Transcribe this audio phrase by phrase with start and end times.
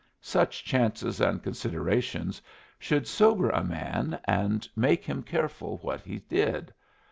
[0.23, 2.41] Such chances and considerations
[2.79, 6.73] should sober a man and make him careful what he did.